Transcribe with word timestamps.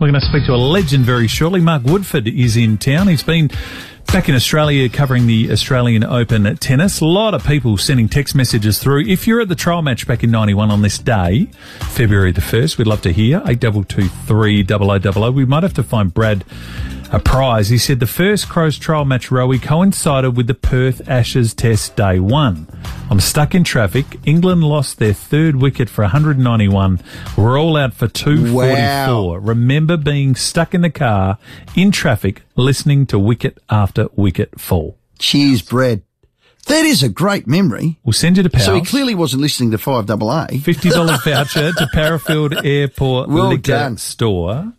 We're 0.00 0.12
going 0.12 0.20
to 0.20 0.26
speak 0.26 0.46
to 0.46 0.54
a 0.54 0.56
legend 0.56 1.04
very 1.04 1.26
shortly. 1.26 1.60
Mark 1.60 1.82
Woodford 1.82 2.28
is 2.28 2.56
in 2.56 2.78
town. 2.78 3.08
He's 3.08 3.24
been 3.24 3.50
back 4.06 4.28
in 4.28 4.36
Australia 4.36 4.88
covering 4.88 5.26
the 5.26 5.50
Australian 5.50 6.04
Open 6.04 6.56
tennis. 6.58 7.00
A 7.00 7.04
lot 7.04 7.34
of 7.34 7.44
people 7.44 7.76
sending 7.76 8.08
text 8.08 8.36
messages 8.36 8.78
through. 8.78 9.08
If 9.08 9.26
you're 9.26 9.40
at 9.40 9.48
the 9.48 9.56
trial 9.56 9.82
match 9.82 10.06
back 10.06 10.22
in 10.22 10.30
91 10.30 10.70
on 10.70 10.82
this 10.82 10.98
day, 10.98 11.46
February 11.80 12.30
the 12.30 12.40
1st, 12.40 12.78
we'd 12.78 12.86
love 12.86 13.02
to 13.02 13.12
hear. 13.12 13.38
8223 13.44 14.64
0000. 14.64 15.34
We 15.34 15.44
might 15.44 15.64
have 15.64 15.74
to 15.74 15.82
find 15.82 16.14
Brad 16.14 16.44
a 17.10 17.18
prize. 17.18 17.68
He 17.68 17.78
said 17.78 18.00
the 18.00 18.06
first 18.06 18.48
Crows 18.48 18.78
trial 18.78 19.04
match 19.04 19.28
Rowie 19.30 19.60
coincided 19.62 20.36
with 20.36 20.46
the 20.46 20.54
Perth 20.54 21.08
Ashes 21.08 21.54
Test 21.54 21.96
Day 21.96 22.20
1. 22.20 22.66
I'm 23.10 23.20
stuck 23.20 23.54
in 23.54 23.64
traffic. 23.64 24.04
England 24.24 24.62
lost 24.64 24.98
their 24.98 25.12
third 25.14 25.56
wicket 25.56 25.88
for 25.88 26.02
191. 26.02 27.00
We're 27.36 27.58
all 27.58 27.76
out 27.76 27.94
for 27.94 28.08
244. 28.08 28.62
Wow. 28.74 29.34
Remember 29.36 29.96
being 29.96 30.34
stuck 30.34 30.74
in 30.74 30.82
the 30.82 30.90
car 30.90 31.38
in 31.74 31.90
traffic 31.90 32.42
listening 32.56 33.06
to 33.06 33.18
wicket 33.18 33.58
after 33.70 34.08
wicket 34.14 34.60
fall. 34.60 34.98
Cheers, 35.18 35.62
Brad. 35.62 36.02
That 36.66 36.84
is 36.84 37.02
a 37.02 37.08
great 37.08 37.46
memory. 37.46 37.98
We'll 38.04 38.12
send 38.12 38.36
you 38.36 38.42
to 38.42 38.50
Pals. 38.50 38.66
So 38.66 38.74
he 38.74 38.82
clearly 38.84 39.14
wasn't 39.14 39.40
listening 39.40 39.70
to 39.70 39.78
5AA. 39.78 40.60
$50 40.60 41.24
voucher 41.24 41.72
to 41.72 41.86
Parafield 41.94 42.62
Airport 42.62 43.30
Well 43.30 43.48
Liquor 43.48 43.62
done. 43.62 43.96
Store. 43.96 44.74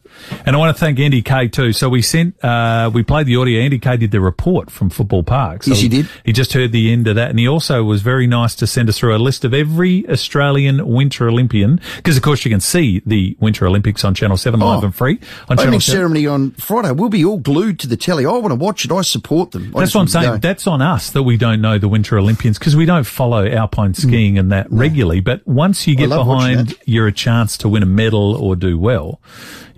And 0.46 0.56
I 0.56 0.60
want 0.60 0.76
to 0.76 0.80
thank 0.80 1.00
Andy 1.00 1.22
Kay 1.22 1.48
too. 1.48 1.74
So 1.74 1.90
we 1.90 2.02
sent, 2.02 2.44
uh, 2.44 2.90
we 2.94 3.04
played 3.04 3.28
the 3.28 3.36
audio. 3.38 3.62
Andy 3.62 3.80
Kay 3.80 3.98
did 3.98 4.12
the 4.12 4.22
report 4.22 4.70
from 4.72 4.90
Football 4.90 5.24
Park. 5.24 5.64
So 5.64 5.72
Yes, 5.72 5.82
he 5.82 5.90
did. 5.90 6.08
He 6.26 6.34
just 6.34 6.54
heard 6.54 6.72
the 6.72 6.92
end 6.92 7.08
of 7.08 7.16
that. 7.16 7.30
And 7.30 7.40
he 7.40 7.48
also 7.48 7.84
was 7.84 8.02
very 8.02 8.28
nice 8.28 8.56
to 8.56 8.68
send 8.68 8.90
us 8.90 8.98
through 8.98 9.16
a 9.16 9.18
list 9.20 9.46
of 9.46 9.54
every 9.54 10.08
Australian 10.10 10.88
Winter 10.88 11.28
Olympian. 11.28 11.80
Because 11.98 12.18
of 12.18 12.24
course 12.24 12.44
you 12.46 12.52
can 12.52 12.60
see 12.60 13.02
the 13.06 13.36
Winter 13.40 13.66
Olympics 13.68 14.04
on 14.04 14.14
Channel 14.14 14.38
7 14.38 14.60
live 14.60 14.82
Oh. 14.84 14.86
and 14.86 14.96
free. 14.96 15.20
On 15.50 15.58
Channel 15.58 15.62
Opening 15.64 15.80
7. 15.82 15.98
ceremony 15.98 16.28
on 16.28 16.52
Friday. 16.52 16.92
We'll 16.92 17.10
be 17.10 17.24
all 17.26 17.38
glued 17.40 17.80
to 17.80 17.88
the 17.88 17.98
telly. 17.98 18.26
I 18.26 18.32
want 18.32 18.50
to 18.50 18.56
watch 18.56 18.86
it. 18.86 18.92
I 18.92 19.02
support 19.02 19.52
them. 19.52 19.72
I 19.76 19.80
That's 19.82 19.96
what 19.96 20.02
I'm 20.02 20.08
saying. 20.08 20.30
go. 20.32 20.38
That's 20.38 20.68
on 20.68 20.82
us 20.82 21.12
that 21.12 21.24
we 21.24 21.38
don't 21.38 21.62
know 21.62 21.78
the 21.78 21.88
Winter 21.90 22.18
Olympians 22.18 22.58
because 22.60 22.76
we 22.76 22.86
don't 22.86 23.06
follow 23.06 23.46
alpine 23.48 23.94
skiing 23.94 24.38
and 24.38 24.52
that 24.52 24.68
regularly. 24.72 25.20
But 25.20 25.46
once 25.48 25.88
you 25.88 25.96
get 25.96 26.10
behind, 26.10 26.76
you're 26.86 27.08
a 27.08 27.12
chance 27.12 27.58
to 27.60 27.70
win 27.70 27.84
a 27.84 27.88
medal 27.88 28.36
or 28.36 28.56
do 28.56 28.78
well. 28.78 29.20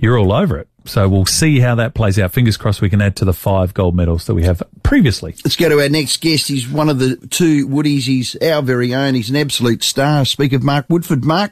You're 0.02 0.18
all 0.18 0.34
over 0.34 0.58
it. 0.58 0.68
So 0.86 1.08
we'll 1.08 1.28
see 1.28 1.60
how 1.60 1.76
that 1.76 1.94
plays 1.94 2.18
out. 2.18 2.32
Fingers 2.32 2.58
crossed 2.58 2.82
we 2.82 2.90
can 2.90 3.02
add 3.02 3.16
to 3.18 3.26
the 3.26 3.34
five 3.34 3.76
gold 3.76 3.96
medals 3.96 4.26
that 4.26 4.34
we 4.34 4.44
have 4.44 4.64
previously. 4.82 5.36
Let's 5.46 5.56
go 5.56 5.70
to 5.70 5.80
our 5.80 5.90
next 5.90 6.22
guest. 6.22 6.48
He's 6.48 6.68
one 6.68 6.90
of 6.90 6.98
the 6.98 7.18
two 7.28 7.68
Woodies. 7.68 8.06
He's 8.06 8.36
our 8.38 8.64
very 8.64 8.96
own. 8.96 9.14
He's 9.14 9.30
an 9.30 9.36
absolute 9.36 9.84
star. 9.84 10.26
Speak 10.26 10.54
of 10.54 10.64
Mark 10.64 10.88
Woodford. 10.90 11.24
Mark, 11.24 11.52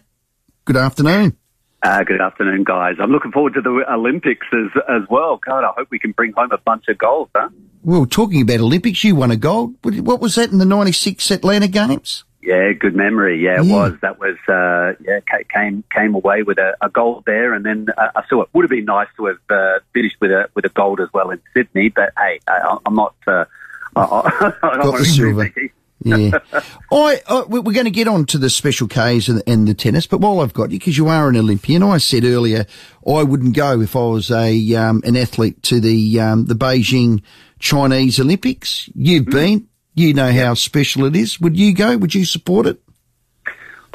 good 0.66 0.78
afternoon. 0.78 1.38
Uh, 1.83 2.03
good 2.03 2.19
afternoon, 2.19 2.64
guys. 2.64 2.95
I'm 3.00 3.11
looking 3.11 3.31
forward 3.31 3.53
to 3.53 3.61
the 3.61 3.86
Olympics 3.88 4.47
as 4.52 4.81
as 4.89 5.03
well. 5.09 5.38
God, 5.38 5.63
I 5.63 5.72
hope 5.78 5.88
we 5.91 6.00
can 6.00 6.11
bring 6.11 6.34
home 6.34 6.50
a 6.52 6.58
bunch 6.58 6.86
of 6.89 6.97
gold, 6.97 7.30
huh? 7.36 7.50
Well, 7.84 8.08
talking 8.08 8.41
about 8.41 8.59
Olympics, 8.59 9.03
you 9.03 9.16
won 9.16 9.31
a 9.31 9.38
gold. 9.38 9.75
What 9.84 9.95
what 10.02 10.22
was 10.22 10.36
that 10.36 10.52
in 10.52 10.58
the 10.58 10.66
96 10.66 11.30
Atlanta 11.31 11.67
Games? 11.67 12.25
Yeah, 12.42 12.72
good 12.72 12.95
memory. 12.95 13.44
Yeah, 13.44 13.59
it 13.62 13.66
Yeah. 13.66 13.73
was. 13.76 13.94
That 14.02 14.20
was 14.20 14.38
uh, 14.48 14.94
yeah 15.06 15.20
came 15.54 15.84
came 15.94 16.16
away 16.16 16.44
with 16.44 16.58
a, 16.58 16.76
a 16.81 16.90
gold 16.90 17.23
there, 17.26 17.54
and 17.54 17.66
then 17.66 17.88
uh, 17.98 18.09
I 18.16 18.23
saw 18.30 18.42
it 18.44 18.50
would 18.54 18.64
have 18.64 18.70
been 18.70 18.86
nice 18.86 19.09
to 19.18 19.26
have 19.26 19.38
uh, 19.50 19.80
finished 19.94 20.16
with 20.22 20.31
a 20.31 20.50
with 20.56 20.66
a 20.66 20.70
gold 20.70 21.00
as 21.02 21.09
well 21.14 21.31
in 21.31 21.42
Sydney. 21.54 21.90
But 21.90 22.14
hey, 22.18 22.40
I, 22.48 22.78
I'm 22.86 22.96
not. 22.96 23.16
Uh, 23.28 23.46
I, 23.96 24.02
I, 24.04 24.54
I 24.64 24.78
don't 24.78 24.84
Got 24.92 24.98
the 25.00 25.06
silver. 25.06 25.54
Yeah. 26.02 26.40
I, 26.94 27.22
I, 27.28 27.42
we- 27.50 27.59
we're 27.59 27.73
going 27.73 27.86
to 27.86 27.92
get 27.92 28.08
on 28.08 28.26
to 28.28 28.38
the 28.38 28.50
special 28.50 28.88
Ks 28.88 29.28
and, 29.28 29.44
and 29.46 29.68
the 29.68 29.74
tennis, 29.74 30.08
but 30.08 30.22
while 30.22 30.40
I've 30.40 30.53
got 30.53 30.72
you, 30.72 30.80
because 30.80 30.98
you 30.98 31.09
are 31.09 31.28
an 31.28 31.36
Olympian, 31.36 31.84
I 31.84 31.98
said 31.98 32.24
earlier 32.24 32.66
I 33.06 33.24
wouldn't 33.24 33.53
go 33.56 33.81
if 33.81 33.96
I 33.98 34.00
was 34.06 34.31
a 34.31 34.76
um, 34.76 35.02
an 35.03 35.18
athlete 35.18 35.62
to 35.64 35.81
the 35.81 36.20
um, 36.22 36.46
the 36.46 36.53
Beijing 36.53 37.22
Chinese 37.59 38.20
Olympics. 38.20 38.90
You've 38.96 39.26
been, 39.26 39.68
you 39.95 40.14
know 40.14 40.32
how 40.32 40.54
special 40.54 41.06
it 41.06 41.16
is. 41.16 41.40
Would 41.40 41.58
you 41.58 41.74
go? 41.74 41.97
Would 41.97 42.16
you 42.16 42.25
support 42.25 42.66
it? 42.68 42.81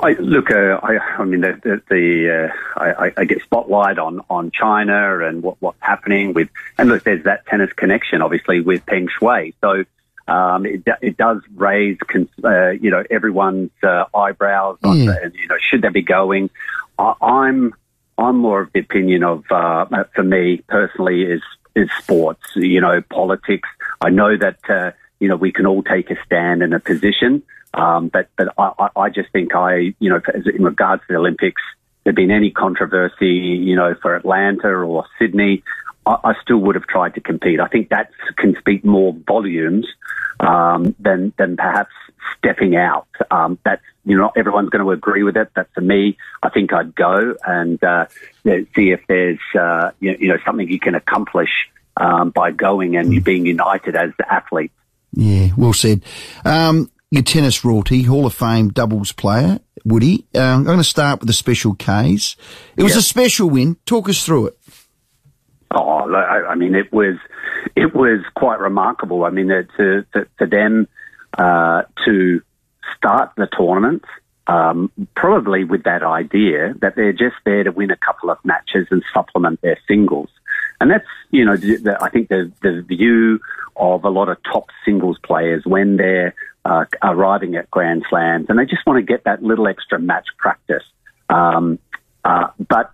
I 0.03 0.13
look. 0.19 0.51
Uh, 0.51 0.81
I, 0.83 0.99
I 1.19 1.25
mean, 1.25 1.41
the, 1.43 1.53
the, 1.63 1.83
the 1.89 2.51
uh, 2.51 2.81
I, 2.81 3.13
I- 3.17 3.25
get 3.25 3.43
spotlight 3.43 3.99
on 3.99 4.21
on 4.29 4.51
China 4.51 5.21
and 5.27 5.43
what 5.43 5.57
what's 5.61 5.79
happening 5.81 6.35
with, 6.35 6.49
and 6.79 6.89
look, 6.89 7.05
there's 7.05 7.25
that 7.25 7.47
tennis 7.47 7.73
connection, 7.75 8.21
obviously, 8.21 8.61
with 8.61 8.85
Peng 8.87 9.09
Shuai. 9.09 9.55
So 9.61 9.85
um, 10.31 10.67
it 10.67 10.83
it 11.01 11.17
does 11.17 11.43
raise, 11.55 11.97
uh, 12.43 12.71
you 12.71 12.91
know, 12.91 13.05
everyone's 13.09 13.71
uh, 13.83 14.05
eyebrows 14.15 14.79
on, 14.83 14.99
Yeah. 14.99 15.15
and 15.23 15.33
you 15.35 15.47
know, 15.49 15.57
should 15.61 15.83
they 15.83 15.91
be 15.91 16.03
going? 16.03 16.51
I, 16.99 17.15
I'm 17.23 17.73
I'm 18.19 18.37
more 18.37 18.63
of 18.63 18.73
the 18.73 18.81
opinion 18.81 19.23
of, 19.23 19.45
uh, 19.51 19.87
for 20.15 20.23
me 20.25 20.63
personally, 20.69 21.23
is 21.23 21.43
is 21.77 21.89
sports. 22.01 22.43
You 22.57 22.81
know, 22.81 23.01
politics. 23.01 23.69
I 24.01 24.11
know 24.11 24.37
that 24.37 24.59
uh, 24.69 24.91
you 25.25 25.31
know 25.31 25.37
we 25.37 25.53
can 25.53 25.65
all 25.67 25.83
take 25.83 26.11
a 26.11 26.17
stand 26.27 26.63
and 26.63 26.75
a 26.75 26.81
position, 26.81 27.43
um, 27.73 28.09
but 28.09 28.29
but 28.37 28.49
I, 28.59 28.89
I- 28.95 29.09
just 29.09 29.31
think 29.33 29.55
I 29.55 29.95
you 29.99 30.11
know 30.11 30.21
in 30.55 30.63
regards 30.63 31.01
to 31.07 31.15
the 31.15 31.19
Olympics, 31.19 31.63
there 32.05 32.13
been 32.13 32.31
any 32.31 32.51
controversy, 32.51 33.35
you 33.69 33.75
know, 33.75 33.95
for 34.03 34.15
Atlanta 34.15 34.69
or 34.69 35.07
Sydney. 35.19 35.63
I, 36.05 36.17
I 36.25 36.33
still 36.43 36.59
would 36.59 36.75
have 36.75 36.87
tried 36.87 37.15
to 37.15 37.23
compete. 37.23 37.59
I 37.61 37.69
think 37.69 37.89
that 37.89 38.11
can 38.37 38.55
speak 38.59 38.85
more 38.85 39.15
volumes 39.27 39.87
um, 40.41 40.95
than 41.01 41.33
than 41.39 41.57
perhaps 41.57 41.95
stepping 42.37 42.77
out. 42.77 43.09
Um, 43.31 43.59
that's 43.65 43.83
you 44.05 44.17
know 44.17 44.25
not 44.25 44.37
everyone's 44.37 44.69
going 44.69 44.85
to 44.85 44.91
agree 44.91 45.23
with 45.23 45.37
it, 45.39 45.49
but 45.55 45.69
for 45.75 45.81
me, 45.81 46.19
I 46.43 46.51
think 46.51 46.75
I'd 46.75 46.95
go 46.95 47.35
and 47.47 47.83
uh, 47.83 48.07
see 48.45 48.91
if 48.91 49.01
there's 49.09 49.41
uh, 49.59 49.93
you, 50.01 50.29
know 50.29 50.39
something 50.45 50.69
you 50.69 50.79
can 50.81 50.95
accomplish 50.95 51.51
um, 51.97 52.31
by 52.31 52.51
going 52.51 52.97
and 52.97 53.25
being 53.25 53.47
united 53.47 53.97
as 53.97 54.11
the 54.19 54.33
athlete. 54.33 54.73
Yeah, 55.17 55.49
well 55.57 55.73
said. 55.73 56.03
Um, 56.45 56.91
your 57.11 57.23
tennis 57.23 57.65
royalty, 57.65 58.03
Hall 58.03 58.27
of 58.27 58.35
Fame 58.35 58.71
doubles 58.71 59.13
player, 59.13 59.61
Woody. 59.85 60.27
Um, 60.35 60.43
I'm 60.43 60.65
going 60.65 60.79
to 60.79 60.85
start 60.85 61.21
with 61.21 61.29
the 61.29 61.33
special 61.33 61.75
Ks. 61.75 62.37
It 62.77 62.83
was 62.83 62.93
Yeah. 62.93 62.99
a 62.99 63.03
special 63.03 63.51
win. 63.51 63.77
Talk 63.87 64.09
us 64.09 64.25
through 64.25 64.49
it. 64.49 64.59
Oh, 65.71 66.13
I, 66.15 66.51
I 66.51 66.55
mean, 66.55 66.75
it 66.75 66.93
was 66.93 67.17
it 67.77 67.95
was 67.95 68.21
quite 68.37 68.61
remarkable. 68.61 69.25
I 69.25 69.31
mean, 69.31 69.51
uh, 69.51 69.63
to, 69.77 70.05
to 70.13 70.27
for 70.39 70.47
them 70.47 70.87
uh, 71.39 71.83
to 72.05 72.41
start 72.97 73.33
the 73.37 73.49
tournament 73.57 74.05
um, 74.47 74.91
probably 75.17 75.65
with 75.65 75.85
that 75.85 76.03
idea 76.03 76.75
that 76.81 76.95
they're 76.97 77.13
just 77.13 77.37
there 77.45 77.65
to 77.65 77.73
win 77.73 77.91
a 77.91 77.97
couple 77.97 78.31
of 78.31 78.39
matches 78.45 78.87
and 78.91 79.03
supplement 79.13 79.61
their 79.63 79.79
singles, 79.89 80.29
and 80.81 80.91
that's 80.91 81.07
you 81.31 81.45
know 81.45 81.57
the, 81.57 81.97
I 82.01 82.11
think 82.11 82.29
the 82.29 82.51
the 82.63 82.83
view 82.83 83.41
of 83.77 84.05
a 84.05 84.11
lot 84.11 84.29
of 84.29 84.39
top 84.45 84.69
singles 84.85 85.19
players 85.23 85.65
when 85.65 85.97
they're 85.97 86.35
uh, 86.65 86.85
arriving 87.03 87.57
at 87.57 87.71
Grand 87.71 88.05
Slams, 88.09 88.47
and 88.49 88.59
they 88.59 88.65
just 88.65 88.87
want 88.87 88.99
to 88.99 89.03
get 89.03 89.25
that 89.25 89.43
little 89.43 89.69
extra 89.69 89.99
match 89.99 90.29
practice. 90.39 90.85
Um, 91.29 91.79
uh, 92.25 92.49
but 92.69 92.93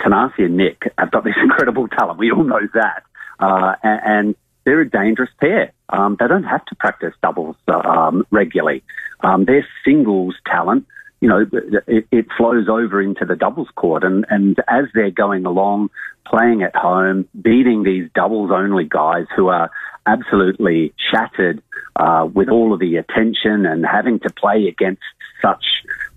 Thanasi 0.00 0.46
and 0.46 0.56
Nick 0.56 0.92
have 0.98 1.10
got 1.10 1.24
this 1.24 1.34
incredible 1.42 1.88
talent. 1.88 2.18
We 2.18 2.30
all 2.30 2.44
know 2.44 2.60
that. 2.74 3.04
Uh, 3.38 3.74
and, 3.82 4.00
and 4.04 4.36
they're 4.64 4.80
a 4.80 4.88
dangerous 4.88 5.30
pair. 5.40 5.72
Um, 5.88 6.16
they 6.18 6.28
don't 6.28 6.44
have 6.44 6.64
to 6.66 6.74
practice 6.76 7.14
doubles 7.22 7.56
um, 7.68 8.26
regularly. 8.30 8.82
Um, 9.20 9.44
their 9.44 9.66
singles 9.84 10.36
talent, 10.46 10.86
you 11.22 11.28
know, 11.28 11.46
it, 11.86 12.06
it 12.10 12.26
flows 12.36 12.68
over 12.68 13.00
into 13.00 13.24
the 13.24 13.36
doubles 13.36 13.68
court. 13.76 14.02
And, 14.02 14.26
and 14.28 14.58
as 14.66 14.86
they're 14.92 15.12
going 15.12 15.46
along, 15.46 15.90
playing 16.26 16.62
at 16.64 16.74
home, 16.74 17.28
beating 17.40 17.84
these 17.84 18.10
doubles 18.12 18.50
only 18.52 18.84
guys 18.84 19.26
who 19.36 19.46
are 19.46 19.70
absolutely 20.04 20.92
shattered 21.12 21.62
uh, 21.94 22.28
with 22.34 22.48
all 22.48 22.74
of 22.74 22.80
the 22.80 22.96
attention 22.96 23.66
and 23.66 23.86
having 23.86 24.18
to 24.18 24.30
play 24.30 24.66
against 24.66 25.02
such 25.40 25.64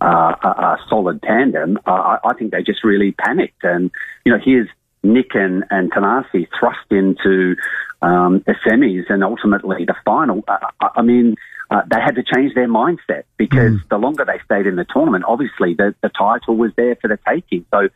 uh, 0.01 0.33
a, 0.43 0.47
a 0.47 0.77
solid 0.89 1.21
tandem, 1.21 1.77
uh, 1.85 1.91
I, 1.91 2.17
I 2.29 2.33
think 2.33 2.51
they 2.51 2.63
just 2.63 2.83
really 2.83 3.11
panicked. 3.11 3.63
And, 3.63 3.91
you 4.25 4.31
know, 4.31 4.39
here's 4.43 4.67
Nick 5.03 5.35
and, 5.35 5.65
and 5.69 5.91
Thanasi 5.91 6.47
thrust 6.59 6.89
into 6.89 7.55
um, 8.01 8.43
the 8.47 8.55
semis 8.65 9.05
and 9.09 9.23
ultimately 9.23 9.85
the 9.85 9.95
final. 10.03 10.43
I, 10.47 10.89
I 10.95 11.01
mean, 11.03 11.35
uh, 11.69 11.81
they 11.89 11.99
had 11.99 12.15
to 12.15 12.23
change 12.23 12.53
their 12.53 12.67
mindset 12.67 13.23
because 13.37 13.79
the 13.89 13.97
longer 13.97 14.25
they 14.25 14.39
stayed 14.45 14.67
in 14.67 14.75
the 14.75 14.85
tournament, 14.85 15.25
obviously 15.27 15.73
the, 15.73 15.95
the 16.01 16.09
title 16.09 16.55
was 16.55 16.71
there 16.75 16.95
for 16.97 17.07
the 17.07 17.19
taking. 17.27 17.65
So 17.71 17.89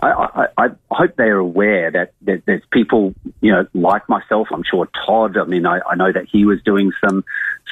I, 0.00 0.08
I, 0.08 0.46
I 0.56 0.68
hope 0.90 1.16
they're 1.16 1.38
aware 1.38 1.90
that, 1.90 2.12
that 2.22 2.44
there's 2.46 2.62
people, 2.72 3.14
you 3.40 3.52
know, 3.52 3.66
like 3.74 4.08
myself. 4.08 4.48
I'm 4.52 4.62
sure 4.62 4.88
Todd. 5.06 5.36
I 5.36 5.44
mean, 5.44 5.66
I, 5.66 5.80
I 5.80 5.96
know 5.96 6.12
that 6.12 6.26
he 6.30 6.44
was 6.44 6.62
doing 6.62 6.92
some 7.04 7.24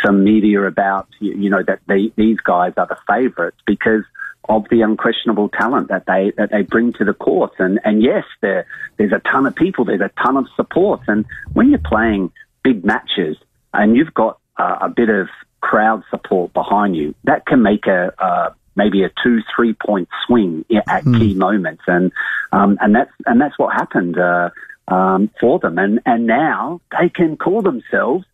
some 0.05 0.23
media 0.23 0.63
about, 0.63 1.09
you, 1.19 1.35
you 1.35 1.51
know, 1.51 1.63
that 1.63 1.81
they, 1.89 2.13
these 2.15 2.39
guys 2.39 2.73
are 2.77 2.87
the 2.87 2.99
favourites 3.09 3.57
because 3.67 4.05
of 4.49 4.65
the 4.71 4.83
unquestionable 4.83 5.49
talent 5.49 5.89
that 5.89 6.07
they 6.07 6.33
that 6.37 6.51
they 6.51 6.63
bring 6.63 6.93
to 6.95 7.05
the 7.05 7.15
court. 7.15 7.53
And 7.59 7.79
and 7.85 8.03
yes, 8.03 8.25
there 8.41 8.67
there's 8.97 9.13
a 9.13 9.21
ton 9.31 9.47
of 9.47 9.55
people. 9.55 9.85
There's 9.85 10.01
a 10.01 10.11
ton 10.23 10.37
of 10.37 10.47
support. 10.57 11.03
And 11.07 11.25
when 11.53 11.71
you're 11.71 11.79
playing 11.79 12.33
big 12.63 12.85
matches 12.85 13.37
and 13.73 13.97
you've 13.97 14.15
got 14.15 14.39
uh, 14.59 14.79
a 14.83 14.89
bit 14.89 15.09
of 15.09 15.29
crowd 15.61 16.03
support 16.11 16.53
behind 16.53 16.97
you, 16.97 17.15
that 17.25 17.47
can 17.47 17.63
make 17.63 17.87
a, 17.87 18.13
a 18.19 18.55
maybe 18.77 19.03
a 19.03 19.11
two, 19.23 19.41
three 19.55 19.75
point 19.75 20.09
swing 20.27 20.65
at 20.87 21.05
mm. 21.05 21.19
key 21.19 21.35
moments, 21.35 21.83
and 21.87 22.13
um, 22.53 22.79
and 22.81 22.95
that's 22.95 23.13
and 23.27 23.41
that's 23.41 23.59
what 23.59 23.75
happened 23.75 24.19
uh, 24.19 24.51
um, 24.89 25.31
for 25.41 25.59
them, 25.59 25.79
and 25.79 26.01
and 26.07 26.27
now 26.27 26.81
they 26.99 27.09
can 27.09 27.37
call 27.37 27.63
themselves 27.63 28.25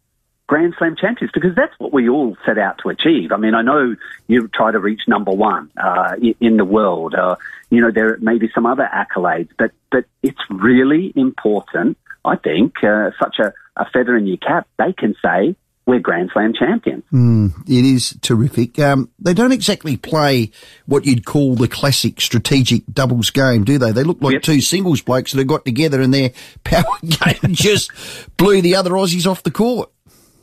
Grand 0.47 0.75
Slam 0.79 0.94
champions 1.00 1.32
because 1.32 1.55
that's 1.56 1.73
what 1.79 1.93
we 1.93 2.09
all 2.09 2.37
set 2.44 2.59
out 2.59 2.79
to 2.82 2.91
achieve. 2.91 3.32
I 3.32 3.38
mean, 3.38 3.55
I 3.55 3.62
know 3.62 3.97
you 4.27 4.49
try 4.49 4.70
to 4.70 4.79
reach 4.79 5.03
number 5.09 5.32
one 5.32 5.70
uh, 5.77 6.17
in 6.41 6.59
the 6.59 6.65
world. 6.65 7.15
Uh, 7.15 7.37
you 7.70 7.81
know, 7.81 7.91
there 7.91 8.19
may 8.19 8.38
be 8.38 8.50
some 8.55 8.67
other 8.67 8.88
accolades, 8.93 9.49
but 9.59 9.73
but 9.91 10.05
it's 10.23 10.41
really 10.50 11.12
important. 11.17 11.97
I 12.25 12.37
think 12.37 12.85
uh, 12.85 13.11
such 13.19 13.38
a, 13.38 13.53
a 13.77 13.87
feather 13.91 14.17
in 14.17 14.27
your 14.27 14.37
cap. 14.37 14.69
They 14.79 14.93
can 14.93 15.15
say 15.25 15.56
we're 15.87 15.99
Grand 15.99 16.31
Slam 16.33 16.55
champions. 16.55 17.05
Mm, 17.13 17.53
it 17.69 17.85
is 17.85 18.17
terrific. 18.23 18.79
Um, 18.79 19.11
they 19.19 19.35
don't 19.35 19.53
exactly 19.53 19.97
play 19.97 20.51
what 20.87 21.05
you'd 21.05 21.27
call 21.27 21.57
the 21.57 21.69
classic 21.69 22.21
strategic 22.21 22.85
doubles 22.93 23.31
game, 23.31 23.65
do 23.65 23.77
they? 23.79 23.93
They 23.93 24.03
look 24.03 24.23
like 24.23 24.35
yep. 24.35 24.43
two 24.43 24.61
singles 24.61 25.03
blokes 25.03 25.33
that 25.33 25.39
have 25.39 25.47
got 25.47 25.65
together 25.65 26.01
and 26.01 26.13
their 26.13 26.31
power 26.65 26.85
game 27.03 27.39
just 27.55 27.91
blew 28.37 28.63
the 28.63 28.77
other 28.77 28.91
Aussies 28.91 29.31
off 29.31 29.43
the 29.43 29.51
court. 29.51 29.91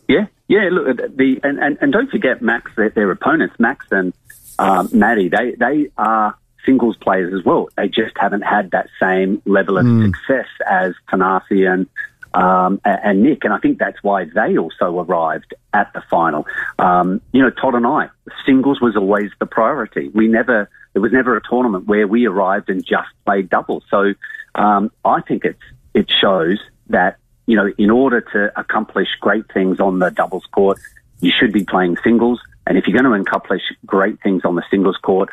Yeah, 0.07 0.27
yeah. 0.47 0.69
Look, 0.71 0.97
the 1.15 1.39
and, 1.43 1.57
and, 1.59 1.77
and 1.81 1.91
don't 1.91 2.09
forget 2.09 2.41
Max, 2.41 2.71
their, 2.75 2.89
their 2.89 3.09
opponents, 3.11 3.55
Max 3.59 3.85
and 3.91 4.13
um, 4.59 4.89
Maddie. 4.93 5.29
They 5.29 5.55
they 5.57 5.89
are 5.97 6.35
singles 6.65 6.97
players 6.97 7.33
as 7.33 7.43
well. 7.43 7.69
They 7.77 7.87
just 7.87 8.15
haven't 8.15 8.41
had 8.41 8.71
that 8.71 8.87
same 8.99 9.41
level 9.45 9.77
of 9.77 9.85
mm. 9.85 10.05
success 10.05 10.47
as 10.67 10.93
Thanasi 11.11 11.71
and 11.71 11.87
um, 12.33 12.79
and 12.85 13.23
Nick, 13.23 13.43
and 13.43 13.53
I 13.53 13.57
think 13.57 13.79
that's 13.79 14.01
why 14.01 14.25
they 14.25 14.57
also 14.57 14.99
arrived 14.99 15.53
at 15.73 15.91
the 15.93 16.01
final. 16.09 16.45
Um, 16.79 17.21
you 17.31 17.41
know, 17.41 17.49
Todd 17.49 17.75
and 17.75 17.85
I, 17.85 18.09
singles 18.45 18.79
was 18.79 18.95
always 18.95 19.31
the 19.39 19.45
priority. 19.45 20.09
We 20.09 20.27
never, 20.27 20.69
there 20.93 21.01
was 21.01 21.11
never 21.11 21.35
a 21.35 21.41
tournament 21.41 21.87
where 21.87 22.07
we 22.07 22.25
arrived 22.25 22.69
and 22.69 22.85
just 22.85 23.09
played 23.25 23.49
doubles. 23.49 23.83
So 23.89 24.13
um, 24.55 24.91
I 25.03 25.21
think 25.21 25.45
it's 25.45 25.59
it 25.93 26.09
shows 26.09 26.59
that 26.87 27.17
you 27.51 27.57
know, 27.57 27.69
in 27.77 27.89
order 27.89 28.21
to 28.21 28.57
accomplish 28.57 29.09
great 29.19 29.51
things 29.51 29.79
on 29.79 29.99
the 29.99 30.09
doubles 30.09 30.45
court, 30.51 30.79
you 31.19 31.31
should 31.37 31.51
be 31.51 31.65
playing 31.65 31.97
singles. 32.03 32.39
And 32.65 32.77
if 32.77 32.87
you're 32.87 32.97
going 32.97 33.11
to 33.11 33.29
accomplish 33.29 33.61
great 33.85 34.21
things 34.21 34.43
on 34.45 34.55
the 34.55 34.63
singles 34.69 34.97
court, 34.97 35.29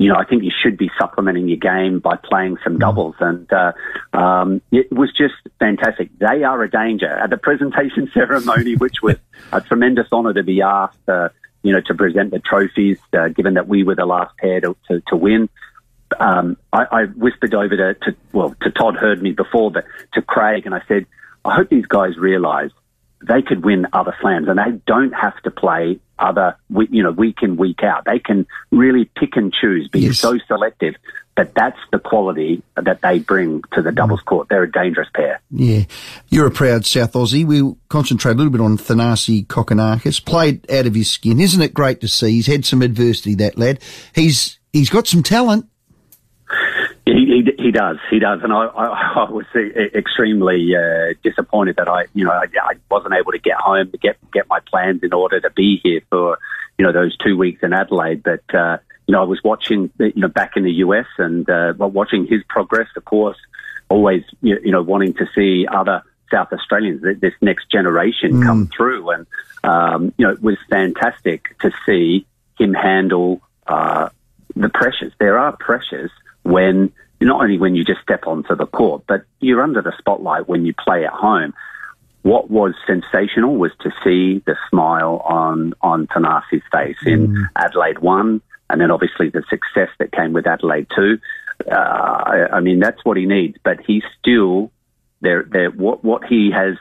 you 0.00 0.08
know, 0.08 0.16
I 0.16 0.24
think 0.24 0.42
you 0.44 0.50
should 0.62 0.78
be 0.78 0.90
supplementing 0.98 1.46
your 1.46 1.58
game 1.58 2.00
by 2.00 2.16
playing 2.16 2.56
some 2.64 2.76
mm. 2.76 2.80
doubles. 2.80 3.16
And 3.20 3.46
uh, 3.52 3.72
um, 4.14 4.62
it 4.72 4.90
was 4.90 5.12
just 5.12 5.34
fantastic. 5.58 6.08
They 6.18 6.42
are 6.42 6.62
a 6.62 6.70
danger. 6.70 7.06
At 7.06 7.28
the 7.28 7.36
presentation 7.36 8.10
ceremony, 8.14 8.76
which 8.76 9.02
was 9.02 9.16
a 9.52 9.60
tremendous 9.60 10.06
honour 10.10 10.32
to 10.32 10.42
be 10.42 10.62
asked, 10.62 11.06
uh, 11.06 11.28
you 11.62 11.74
know, 11.74 11.82
to 11.82 11.94
present 11.94 12.30
the 12.30 12.38
trophies, 12.38 12.96
uh, 13.12 13.28
given 13.28 13.54
that 13.54 13.68
we 13.68 13.84
were 13.84 13.94
the 13.94 14.06
last 14.06 14.34
pair 14.38 14.62
to, 14.62 14.74
to, 14.88 15.02
to 15.08 15.16
win. 15.16 15.50
Um, 16.18 16.56
I, 16.72 16.86
I, 16.90 17.04
whispered 17.04 17.54
over 17.54 17.76
to, 17.76 17.94
to, 17.94 18.16
well, 18.32 18.56
to 18.62 18.70
Todd 18.70 18.96
heard 18.96 19.22
me 19.22 19.32
before, 19.32 19.70
but 19.70 19.84
to 20.14 20.22
Craig, 20.22 20.64
and 20.64 20.74
I 20.74 20.80
said, 20.88 21.04
I 21.44 21.54
hope 21.54 21.68
these 21.68 21.86
guys 21.86 22.16
realise 22.16 22.72
they 23.26 23.42
could 23.42 23.64
win 23.64 23.86
other 23.92 24.16
slams 24.20 24.48
and 24.48 24.58
they 24.58 24.80
don't 24.86 25.12
have 25.12 25.40
to 25.42 25.50
play 25.50 26.00
other, 26.18 26.56
you 26.90 27.02
know, 27.02 27.10
week 27.10 27.38
in, 27.42 27.56
week 27.56 27.82
out. 27.82 28.04
They 28.04 28.18
can 28.18 28.46
really 28.70 29.10
pick 29.16 29.36
and 29.36 29.52
choose, 29.52 29.88
be 29.88 30.00
yes. 30.00 30.18
so 30.18 30.38
selective. 30.46 30.94
But 31.36 31.54
that's 31.54 31.78
the 31.90 31.98
quality 31.98 32.62
that 32.76 33.00
they 33.00 33.18
bring 33.18 33.62
to 33.72 33.80
the 33.80 33.92
doubles 33.92 34.20
court. 34.20 34.48
They're 34.50 34.64
a 34.64 34.70
dangerous 34.70 35.08
pair. 35.14 35.40
Yeah. 35.50 35.84
You're 36.28 36.48
a 36.48 36.50
proud 36.50 36.84
South 36.84 37.12
Aussie. 37.12 37.46
We'll 37.46 37.78
concentrate 37.88 38.32
a 38.32 38.34
little 38.34 38.52
bit 38.52 38.60
on 38.60 38.76
Thanasi 38.76 39.46
Kokkinakis. 39.46 40.24
Played 40.24 40.70
out 40.70 40.86
of 40.86 40.94
his 40.94 41.10
skin. 41.10 41.40
Isn't 41.40 41.62
it 41.62 41.72
great 41.72 42.00
to 42.02 42.08
see? 42.08 42.32
He's 42.32 42.46
had 42.46 42.66
some 42.66 42.82
adversity, 42.82 43.36
that 43.36 43.56
lad. 43.56 43.80
He's, 44.14 44.58
he's 44.72 44.90
got 44.90 45.06
some 45.06 45.22
talent. 45.22 45.69
He, 47.58 47.70
does, 47.70 47.98
he 48.10 48.18
does, 48.18 48.40
and 48.42 48.52
I, 48.52 48.66
I, 48.66 48.86
I 49.26 49.30
was 49.30 49.46
extremely 49.54 50.74
uh, 50.74 51.14
disappointed 51.22 51.76
that 51.76 51.88
I, 51.88 52.06
you 52.14 52.24
know, 52.24 52.32
I, 52.32 52.46
I, 52.62 52.74
wasn't 52.90 53.14
able 53.14 53.32
to 53.32 53.38
get 53.38 53.56
home 53.56 53.90
to 53.90 53.98
get 53.98 54.16
get 54.32 54.48
my 54.48 54.60
plans 54.60 55.02
in 55.02 55.12
order 55.12 55.40
to 55.40 55.50
be 55.50 55.80
here 55.82 56.00
for, 56.10 56.38
you 56.78 56.84
know, 56.84 56.92
those 56.92 57.16
two 57.16 57.36
weeks 57.36 57.62
in 57.62 57.72
Adelaide. 57.72 58.22
But 58.22 58.54
uh, 58.54 58.78
you 59.06 59.12
know, 59.12 59.22
I 59.22 59.24
was 59.24 59.40
watching, 59.42 59.90
you 59.98 60.12
know, 60.16 60.28
back 60.28 60.52
in 60.56 60.64
the 60.64 60.72
US 60.84 61.06
and 61.18 61.48
uh, 61.48 61.74
watching 61.78 62.26
his 62.26 62.42
progress. 62.48 62.88
Of 62.96 63.04
course, 63.04 63.38
always, 63.88 64.22
you 64.40 64.70
know, 64.70 64.82
wanting 64.82 65.14
to 65.14 65.26
see 65.34 65.66
other 65.66 66.02
South 66.30 66.52
Australians, 66.52 67.02
this 67.20 67.34
next 67.40 67.70
generation, 67.70 68.34
mm. 68.34 68.44
come 68.44 68.68
through, 68.68 69.10
and 69.10 69.26
um, 69.64 70.12
you 70.16 70.26
know, 70.26 70.32
it 70.32 70.42
was 70.42 70.56
fantastic 70.68 71.58
to 71.60 71.72
see 71.84 72.26
him 72.58 72.72
handle 72.72 73.40
uh, 73.66 74.10
the 74.54 74.68
pressures. 74.68 75.12
There 75.18 75.38
are 75.38 75.56
pressures 75.56 76.10
when 76.42 76.92
not 77.28 77.42
only 77.42 77.58
when 77.58 77.74
you 77.74 77.84
just 77.84 78.00
step 78.00 78.26
onto 78.26 78.56
the 78.56 78.66
court, 78.66 79.04
but 79.06 79.24
you're 79.40 79.62
under 79.62 79.82
the 79.82 79.92
spotlight 79.98 80.48
when 80.48 80.64
you 80.64 80.74
play 80.74 81.04
at 81.04 81.12
home. 81.12 81.52
What 82.22 82.50
was 82.50 82.74
sensational 82.86 83.56
was 83.56 83.72
to 83.80 83.90
see 84.04 84.42
the 84.46 84.56
smile 84.68 85.22
on 85.24 85.74
on 85.80 86.06
Thanasi's 86.06 86.62
face 86.70 86.98
in 87.06 87.28
mm. 87.28 87.44
Adelaide 87.56 88.00
one, 88.00 88.42
and 88.68 88.80
then 88.80 88.90
obviously 88.90 89.30
the 89.30 89.42
success 89.48 89.88
that 89.98 90.12
came 90.12 90.32
with 90.32 90.46
Adelaide 90.46 90.86
two. 90.94 91.18
Uh, 91.70 91.74
I, 91.74 92.56
I 92.56 92.60
mean, 92.60 92.78
that's 92.78 93.02
what 93.04 93.16
he 93.16 93.26
needs, 93.26 93.56
but 93.62 93.80
he's 93.86 94.02
still 94.18 94.70
there. 95.22 95.44
There, 95.50 95.70
what 95.70 96.04
what 96.04 96.24
he 96.24 96.50
has 96.50 96.76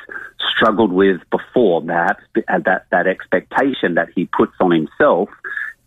struggled 0.56 0.91
with 0.91 1.21
before, 1.30 1.81
perhaps 1.81 2.24
that 2.33 2.86
that 2.91 3.07
expectation 3.07 3.95
that 3.95 4.09
he 4.13 4.25
puts 4.25 4.53
on 4.59 4.71
himself, 4.71 5.30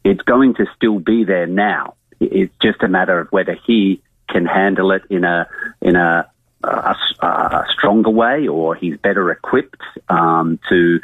it's 0.03 0.23
going 0.23 0.55
to 0.55 0.67
still 0.75 0.99
be 0.99 1.25
there 1.25 1.47
now. 1.47 1.95
It's 2.21 2.55
just 2.63 2.83
a 2.83 2.89
matter 2.89 3.19
of 3.19 3.29
whether 3.33 3.59
he 3.67 4.01
can 4.33 4.47
handle 4.47 4.93
it 4.93 5.03
in 5.11 5.25
a 5.25 5.47
in 5.81 5.97
a, 5.97 6.29
a, 6.65 6.97
a 7.23 7.67
stronger 7.73 8.11
way, 8.11 8.49
or 8.49 8.75
he's 8.75 8.97
better 8.99 9.31
equipped 9.31 9.83
um, 10.09 10.59
to 10.69 11.01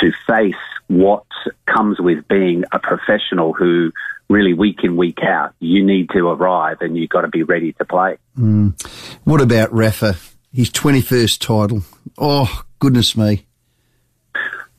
to 0.00 0.12
face 0.26 0.54
what 0.88 1.26
comes 1.66 1.98
with 1.98 2.28
being 2.28 2.64
a 2.72 2.78
professional 2.78 3.52
who 3.52 3.90
really 4.28 4.54
week 4.54 4.80
in 4.82 4.96
week 4.96 5.18
out 5.22 5.54
you 5.60 5.84
need 5.84 6.10
to 6.10 6.28
arrive 6.28 6.78
and 6.80 6.96
you've 6.96 7.08
got 7.08 7.22
to 7.22 7.28
be 7.28 7.42
ready 7.42 7.72
to 7.72 7.84
play. 7.84 8.16
Mm. 8.36 8.80
What 9.24 9.40
about 9.40 9.72
Rafa? 9.72 10.16
His 10.52 10.70
twenty 10.70 11.00
first 11.00 11.42
title. 11.42 11.82
Oh 12.18 12.62
goodness 12.78 13.16
me. 13.16 13.46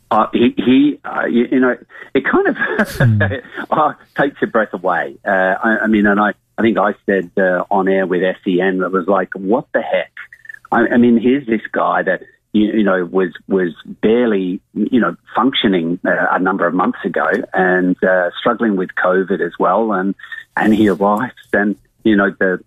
Uh, 0.09 0.27
he, 0.31 0.53
he 0.57 0.99
uh, 1.03 1.25
you, 1.25 1.47
you, 1.51 1.59
know, 1.59 1.75
it 2.13 2.23
kind 2.23 2.47
of 2.47 2.55
mm. 2.97 3.43
uh, 3.69 3.93
takes 4.17 4.41
your 4.41 4.49
breath 4.49 4.73
away. 4.73 5.17
Uh, 5.25 5.29
I, 5.29 5.77
I, 5.83 5.87
mean, 5.87 6.05
and 6.05 6.19
I, 6.19 6.33
I 6.57 6.61
think 6.61 6.77
I 6.77 6.95
said 7.05 7.31
uh, 7.37 7.65
on 7.69 7.87
air 7.87 8.05
with 8.05 8.21
SEN 8.43 8.79
that 8.79 8.91
was 8.91 9.07
like, 9.07 9.33
what 9.33 9.67
the 9.73 9.81
heck? 9.81 10.11
I, 10.71 10.87
I 10.87 10.97
mean, 10.97 11.17
here's 11.17 11.45
this 11.45 11.61
guy 11.71 12.03
that 12.03 12.23
you, 12.53 12.65
you, 12.77 12.83
know 12.83 13.05
was 13.05 13.33
was 13.47 13.73
barely 14.01 14.59
you 14.73 14.99
know 14.99 15.15
functioning 15.35 15.99
uh, 16.05 16.27
a 16.31 16.39
number 16.39 16.65
of 16.65 16.73
months 16.73 16.99
ago 17.05 17.27
and 17.53 17.95
struggling 18.39 18.75
with 18.75 18.89
COVID 18.95 19.45
as 19.45 19.53
well, 19.59 19.91
and 19.91 20.15
and 20.55 20.73
he 20.73 20.89
arrives 20.89 21.35
and 21.53 21.75
you 22.03 22.15
know 22.15 22.31
the 22.31 22.63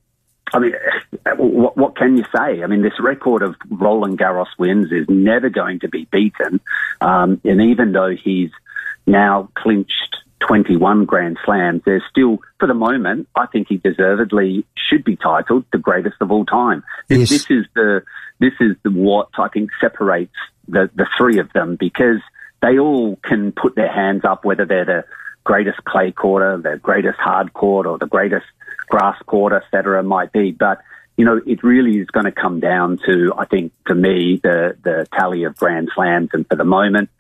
I 0.53 0.59
mean, 0.59 0.73
what, 1.37 1.77
what, 1.77 1.97
can 1.97 2.17
you 2.17 2.25
say? 2.35 2.63
I 2.63 2.67
mean, 2.67 2.83
this 2.83 2.99
record 3.01 3.43
of 3.43 3.57
Roland 3.69 4.19
Garros 4.19 4.49
wins 4.59 4.91
is 4.93 5.07
never 5.09 5.49
going 5.49 5.81
to 5.81 5.89
be 5.89 6.07
beaten. 6.11 6.61
Um, 7.01 7.41
and 7.45 7.63
even 7.63 7.93
though 7.93 8.15
he's 8.15 8.51
now 9.07 9.49
clinched 9.55 10.17
21 10.41 11.05
Grand 11.05 11.39
Slams, 11.45 11.83
there's 11.85 12.03
still, 12.11 12.39
for 12.59 12.67
the 12.67 12.75
moment, 12.75 13.29
I 13.35 13.47
think 13.47 13.69
he 13.69 13.77
deservedly 13.77 14.65
should 14.75 15.05
be 15.05 15.17
titled 15.17 15.65
the 15.73 15.79
greatest 15.79 16.17
of 16.21 16.31
all 16.31 16.45
time. 16.45 16.83
Yes. 17.09 17.29
This, 17.29 17.51
is 17.51 17.67
the, 17.75 18.03
this 18.39 18.55
is 18.61 18.77
the, 18.83 18.91
what 18.91 19.29
I 19.39 19.49
think 19.49 19.71
separates 19.81 20.35
the, 20.69 20.91
the 20.95 21.07
three 21.17 21.39
of 21.39 21.53
them 21.53 21.77
because 21.77 22.21
they 22.63 22.79
all 22.79 23.17
can 23.17 23.53
put 23.53 23.75
their 23.75 23.93
hands 23.93 24.25
up, 24.25 24.45
whether 24.45 24.65
they're 24.65 24.85
the 24.85 25.05
greatest 25.45 25.85
clay 25.85 26.13
courter, 26.13 26.59
the 26.59 26.79
greatest 26.79 27.19
hard 27.19 27.53
court, 27.53 27.87
or 27.87 27.99
the 27.99 28.07
greatest 28.07 28.47
grass 28.89 29.21
court, 29.27 29.53
etc., 29.53 30.03
might 30.03 30.33
be. 30.33 30.53
But 30.53 30.81
you 31.17 31.25
know, 31.25 31.41
it 31.47 31.63
really 31.63 31.99
is 31.99 32.07
going 32.09 32.25
to 32.25 32.33
come 32.33 32.61
down 32.61 32.99
to, 33.05 33.33
I 33.37 33.45
think, 33.45 33.73
for 33.87 33.95
me, 33.95 34.41
the 34.43 34.77
the 34.83 35.07
tally 35.13 35.45
of 35.45 35.57
Grand 35.57 35.91
Slams, 35.95 36.31
and 36.33 36.47
for 36.47 36.57
the 36.57 36.65
moment, 36.65 37.11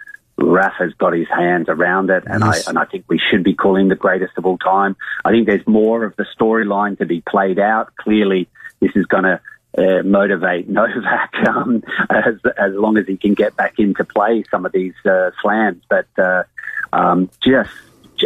Rafa's 0.40 0.94
got 0.94 1.12
his 1.12 1.28
hands 1.28 1.68
around 1.68 2.11
it, 2.11 2.25
and 2.26 2.42
yes. 2.42 2.66
I 2.66 2.70
and 2.70 2.78
I 2.78 2.85
think 2.85 3.04
we 3.09 3.18
should 3.18 3.44
be 3.44 3.54
calling 3.54 3.88
the 3.88 3.94
greatest 3.94 4.32
of 4.37 4.47
all 4.47 4.59
time. 4.59 4.97
I 5.25 5.30
think 5.30 5.47
there's 5.47 5.66
more 5.66 6.04
of 6.04 6.16
the 6.16 6.26
storyline 6.38 6.99
to 6.99 7.06
be 7.06 7.20
played 7.20 7.59
out. 7.59 7.94
Clearly, 7.97 8.49
this 8.80 8.92
is 8.94 9.06
going 9.06 9.25
to 9.25 9.40
uh, 9.78 10.02
motivate 10.02 10.68
Novak 10.68 11.35
um, 11.49 11.82
as 12.09 12.37
as 12.59 12.73
long 12.75 12.97
as 12.97 13.06
he 13.06 13.16
can 13.16 13.35
get 13.35 13.56
back 13.56 13.78
into 13.78 14.04
play 14.04 14.44
some 14.50 14.64
of 14.64 14.73
these 14.73 14.94
uh, 15.04 15.30
slams. 15.42 15.82
But 15.88 16.06
uh, 16.18 16.44
um, 16.92 17.30
just 17.42 17.70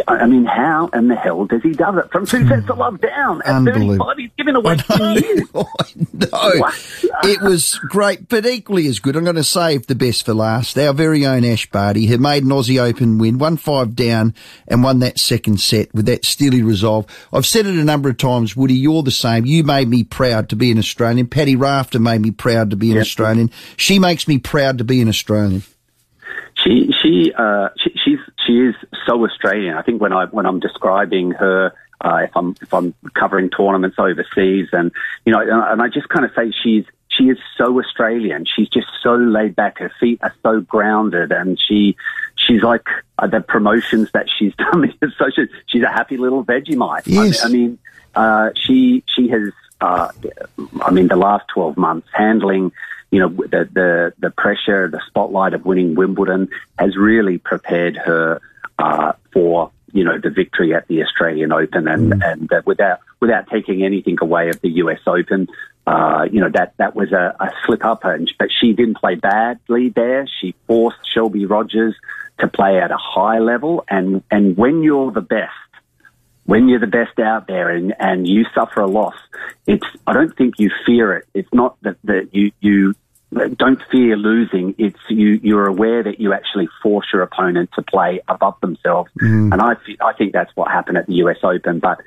I 0.07 0.25
mean, 0.27 0.45
how 0.45 0.87
in 0.87 1.07
the 1.07 1.15
hell 1.15 1.45
does 1.45 1.61
he 1.61 1.71
do 1.71 1.97
it 1.99 2.11
from 2.11 2.25
two 2.25 2.47
sets 2.47 2.69
of 2.69 2.77
love 2.77 2.99
down 3.01 3.41
at 3.43 3.63
35? 3.63 4.17
He's 4.17 4.29
giving 4.37 4.55
away 4.55 4.75
10 4.77 5.13
years. 5.23 5.49
no. 5.53 6.69
it 7.23 7.41
was 7.41 7.79
great, 7.89 8.27
but 8.27 8.45
equally 8.45 8.87
as 8.87 8.99
good. 8.99 9.15
I'm 9.15 9.23
going 9.23 9.35
to 9.35 9.43
save 9.43 9.87
the 9.87 9.95
best 9.95 10.25
for 10.25 10.33
last. 10.33 10.77
Our 10.77 10.93
very 10.93 11.25
own 11.25 11.45
Ash 11.45 11.69
Barty, 11.69 12.05
who 12.07 12.17
made 12.17 12.43
an 12.43 12.49
Aussie 12.49 12.81
Open 12.81 13.17
win, 13.17 13.37
won 13.37 13.57
five 13.57 13.95
down 13.95 14.33
and 14.67 14.83
won 14.83 14.99
that 14.99 15.19
second 15.19 15.59
set 15.59 15.93
with 15.93 16.05
that 16.07 16.25
steely 16.25 16.61
resolve. 16.61 17.05
I've 17.31 17.45
said 17.45 17.65
it 17.65 17.75
a 17.75 17.83
number 17.83 18.09
of 18.09 18.17
times, 18.17 18.55
Woody, 18.55 18.75
you're 18.75 19.03
the 19.03 19.11
same. 19.11 19.45
You 19.45 19.63
made 19.63 19.87
me 19.87 20.03
proud 20.03 20.49
to 20.49 20.55
be 20.55 20.71
an 20.71 20.77
Australian. 20.77 21.27
Paddy 21.27 21.55
Rafter 21.55 21.99
made 21.99 22.21
me 22.21 22.31
proud 22.31 22.69
to 22.71 22.75
be 22.75 22.89
an 22.89 22.95
yep. 22.95 23.01
Australian. 23.01 23.51
She 23.77 23.99
makes 23.99 24.27
me 24.27 24.37
proud 24.37 24.77
to 24.79 24.83
be 24.83 25.01
an 25.01 25.07
Australian. 25.07 25.63
She, 26.63 26.91
she, 27.01 27.33
uh, 27.37 27.69
she, 27.83 27.91
she's, 28.03 28.19
she 28.45 28.53
is 28.53 28.75
so 29.05 29.25
Australian. 29.25 29.75
I 29.75 29.81
think 29.81 30.01
when 30.01 30.13
I, 30.13 30.25
when 30.25 30.45
I'm 30.45 30.59
describing 30.59 31.31
her, 31.31 31.73
uh, 32.01 32.21
if 32.23 32.35
I'm 32.35 32.55
if 32.61 32.73
I'm 32.73 32.93
covering 33.13 33.49
tournaments 33.49 33.97
overseas, 33.97 34.67
and 34.71 34.91
you 35.25 35.31
know, 35.31 35.39
and 35.39 35.81
I 35.81 35.87
just 35.87 36.09
kind 36.09 36.25
of 36.25 36.31
say 36.35 36.51
she's 36.63 36.85
she 37.09 37.25
is 37.25 37.37
so 37.57 37.79
Australian. 37.79 38.45
She's 38.45 38.69
just 38.69 38.87
so 39.01 39.15
laid 39.15 39.55
back. 39.55 39.79
Her 39.79 39.91
feet 39.99 40.19
are 40.21 40.33
so 40.43 40.61
grounded, 40.61 41.31
and 41.31 41.59
she 41.59 41.95
she's 42.35 42.61
like 42.61 42.87
uh, 43.17 43.27
the 43.27 43.41
promotions 43.41 44.11
that 44.13 44.27
she's 44.37 44.53
done. 44.57 44.93
so 45.17 45.29
she, 45.35 45.47
she's 45.67 45.83
a 45.83 45.89
happy 45.89 46.17
little 46.17 46.43
Vegemite. 46.43 47.03
Yes. 47.05 47.43
I 47.43 47.49
mean, 47.49 47.55
I 47.55 47.57
mean 47.57 47.79
uh, 48.15 48.49
she 48.55 49.03
she 49.07 49.29
has. 49.29 49.51
Uh, 49.81 50.09
I 50.81 50.91
mean, 50.91 51.09
the 51.09 51.17
last 51.17 51.47
twelve 51.49 51.77
months 51.77 52.07
handling 52.13 52.71
you 53.11 53.19
know, 53.19 53.29
the, 53.29 53.69
the, 53.71 54.13
the 54.19 54.29
pressure, 54.31 54.89
the 54.89 55.01
spotlight 55.07 55.53
of 55.53 55.65
winning 55.65 55.95
Wimbledon 55.95 56.49
has 56.77 56.97
really 56.97 57.37
prepared 57.37 57.95
her 57.97 58.41
uh, 58.77 59.13
for 59.31 59.71
you 59.93 60.03
know 60.03 60.19
the 60.19 60.29
victory 60.29 60.73
at 60.73 60.87
the 60.87 61.01
Australian 61.03 61.53
Open, 61.53 61.87
and 61.87 62.11
mm. 62.11 62.31
and 62.31 62.51
uh, 62.51 62.61
without 62.65 62.99
without 63.21 63.47
taking 63.47 63.83
anything 63.83 64.17
away 64.19 64.49
of 64.49 64.59
the 64.59 64.69
U.S. 64.83 64.99
Open, 65.07 65.47
uh, 65.87 66.27
you 66.29 66.41
know 66.41 66.49
that 66.49 66.73
that 66.77 66.95
was 66.95 67.13
a, 67.13 67.33
a 67.39 67.49
slip 67.65 67.85
up, 67.85 68.03
and 68.03 68.29
but 68.37 68.49
she 68.51 68.73
didn't 68.73 68.97
play 68.97 69.15
badly 69.15 69.89
there. 69.89 70.27
She 70.41 70.53
forced 70.67 70.97
Shelby 71.13 71.45
Rogers 71.45 71.95
to 72.39 72.49
play 72.49 72.79
at 72.81 72.91
a 72.91 72.97
high 72.97 73.39
level, 73.39 73.85
and 73.89 74.21
and 74.29 74.57
when 74.57 74.83
you're 74.83 75.11
the 75.11 75.21
best, 75.21 75.53
when 76.45 76.67
you're 76.67 76.79
the 76.79 76.87
best 76.87 77.17
out 77.19 77.47
there 77.47 77.69
and, 77.69 77.93
and 77.97 78.27
you 78.27 78.45
suffer 78.53 78.81
a 78.81 78.87
loss, 78.87 79.15
it's, 79.67 79.85
I 80.05 80.13
don't 80.13 80.35
think 80.37 80.55
you 80.59 80.69
fear 80.85 81.13
it. 81.13 81.27
It's 81.33 81.53
not 81.53 81.77
that, 81.81 81.97
that 82.03 82.29
you, 82.33 82.51
you 82.59 82.95
don't 83.31 83.81
fear 83.91 84.15
losing. 84.15 84.75
It's 84.77 84.99
you. 85.09 85.39
You're 85.43 85.67
aware 85.67 86.03
that 86.03 86.19
you 86.19 86.33
actually 86.33 86.69
force 86.81 87.07
your 87.11 87.21
opponent 87.21 87.71
to 87.75 87.81
play 87.81 88.21
above 88.27 88.55
themselves, 88.61 89.11
mm. 89.19 89.51
and 89.51 89.61
I 89.61 89.75
I 90.01 90.13
think 90.13 90.33
that's 90.33 90.55
what 90.55 90.71
happened 90.71 90.97
at 90.97 91.07
the 91.07 91.15
U.S. 91.15 91.37
Open. 91.43 91.79
But 91.79 91.99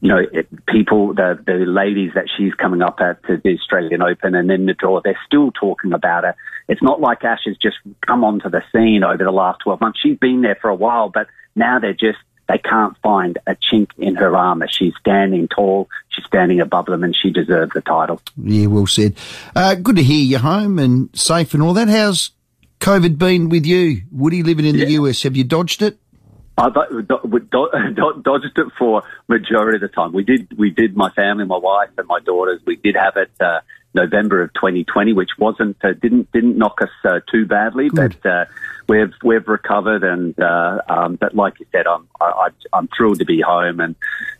you 0.00 0.08
know, 0.08 0.22
it, 0.32 0.48
people, 0.66 1.14
the 1.14 1.38
the 1.44 1.64
ladies 1.66 2.12
that 2.14 2.26
she's 2.36 2.54
coming 2.54 2.80
up 2.80 3.00
at 3.00 3.22
to 3.24 3.36
the 3.36 3.54
Australian 3.58 4.02
Open 4.02 4.34
and 4.34 4.48
then 4.48 4.66
the 4.66 4.72
draw, 4.72 5.00
they're 5.02 5.18
still 5.26 5.50
talking 5.50 5.92
about 5.92 6.24
her. 6.24 6.34
It's 6.68 6.82
not 6.82 7.00
like 7.00 7.22
Ash 7.24 7.40
has 7.44 7.56
just 7.56 7.76
come 8.06 8.24
onto 8.24 8.48
the 8.48 8.62
scene 8.72 9.04
over 9.04 9.22
the 9.22 9.30
last 9.30 9.60
twelve 9.62 9.80
months. 9.80 10.00
She's 10.00 10.18
been 10.18 10.40
there 10.40 10.56
for 10.60 10.70
a 10.70 10.74
while, 10.74 11.10
but 11.10 11.26
now 11.54 11.78
they're 11.80 11.92
just 11.92 12.18
they 12.50 12.58
can't 12.58 12.96
find 12.98 13.38
a 13.46 13.54
chink 13.54 13.90
in 13.96 14.16
her 14.16 14.36
armour. 14.36 14.66
She's 14.68 14.92
standing 14.98 15.46
tall, 15.46 15.88
she's 16.08 16.24
standing 16.24 16.60
above 16.60 16.86
them, 16.86 17.04
and 17.04 17.14
she 17.14 17.30
deserves 17.30 17.72
the 17.74 17.80
title. 17.80 18.20
Yeah, 18.36 18.66
well 18.66 18.88
said. 18.88 19.14
Uh, 19.54 19.76
good 19.76 19.96
to 19.96 20.02
hear 20.02 20.24
you're 20.24 20.40
home 20.40 20.80
and 20.80 21.10
safe 21.16 21.54
and 21.54 21.62
all 21.62 21.74
that. 21.74 21.88
How's 21.88 22.32
COVID 22.80 23.18
been 23.18 23.50
with 23.50 23.66
you? 23.66 24.02
Woody 24.10 24.42
living 24.42 24.66
in 24.66 24.76
the. 24.76 24.90
US, 24.92 25.22
have 25.22 25.36
you 25.36 25.44
dodged 25.44 25.80
it? 25.82 25.98
I 26.58 26.68
dodged 26.70 28.58
it 28.58 28.66
for 28.76 29.04
majority 29.28 29.76
of 29.76 29.82
the 29.82 29.88
time. 29.94 30.12
We 30.12 30.24
did, 30.24 30.58
we 30.58 30.70
did. 30.70 30.96
My 30.96 31.10
family, 31.10 31.44
my 31.44 31.56
wife, 31.56 31.90
and 31.96 32.06
my 32.08 32.18
daughters. 32.18 32.60
We 32.66 32.76
did 32.76 32.96
have 32.96 33.16
it 33.16 33.30
uh, 33.38 33.60
November 33.94 34.42
of 34.42 34.52
2020, 34.54 35.12
which 35.12 35.30
wasn't 35.38 35.76
uh, 35.84 35.92
didn't 35.94 36.30
didn't 36.32 36.56
knock 36.56 36.80
us 36.80 36.90
uh, 37.04 37.20
too 37.30 37.46
badly, 37.46 37.88
Good. 37.88 38.16
but 38.22 38.30
uh, 38.30 38.44
we've 38.88 39.12
we've 39.22 39.46
recovered. 39.48 40.04
And 40.04 40.38
uh, 40.38 40.80
um, 40.88 41.16
but 41.16 41.34
like 41.34 41.58
you 41.58 41.66
said, 41.72 41.86
I'm 41.86 42.06
I, 42.20 42.48
I'm 42.72 42.88
thrilled 42.96 43.18
to 43.18 43.24
be 43.24 43.40
home 43.40 43.80
and 43.80 43.96